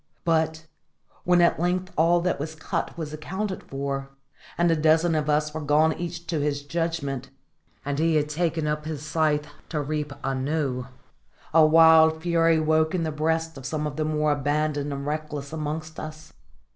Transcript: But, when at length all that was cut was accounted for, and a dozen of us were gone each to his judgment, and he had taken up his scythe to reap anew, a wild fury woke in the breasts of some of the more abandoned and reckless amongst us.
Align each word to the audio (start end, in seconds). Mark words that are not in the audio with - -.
But, 0.25 0.65
when 1.25 1.41
at 1.41 1.59
length 1.59 1.93
all 1.95 2.21
that 2.21 2.39
was 2.39 2.55
cut 2.55 2.97
was 2.97 3.13
accounted 3.13 3.61
for, 3.61 4.09
and 4.57 4.71
a 4.71 4.75
dozen 4.75 5.13
of 5.13 5.29
us 5.29 5.53
were 5.53 5.61
gone 5.61 5.93
each 5.93 6.25
to 6.25 6.39
his 6.39 6.63
judgment, 6.63 7.29
and 7.85 7.99
he 7.99 8.15
had 8.15 8.27
taken 8.27 8.65
up 8.65 8.85
his 8.85 9.05
scythe 9.05 9.45
to 9.69 9.79
reap 9.79 10.11
anew, 10.23 10.87
a 11.53 11.63
wild 11.67 12.19
fury 12.19 12.59
woke 12.59 12.95
in 12.95 13.03
the 13.03 13.11
breasts 13.11 13.57
of 13.59 13.65
some 13.67 13.85
of 13.85 13.95
the 13.95 14.03
more 14.03 14.31
abandoned 14.31 14.91
and 14.91 15.05
reckless 15.05 15.53
amongst 15.53 15.99
us. 15.99 16.33